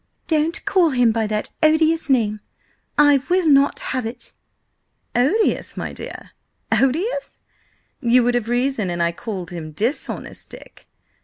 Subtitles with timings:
[0.25, 2.39] "Don't call him by that odious name!
[2.97, 4.33] I will not have it!"
[5.13, 6.31] "Odious, my dear?
[6.71, 7.39] Odious?
[7.99, 10.87] You would have reason an I called him Dishonest Dick."